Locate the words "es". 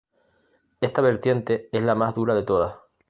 1.71-1.83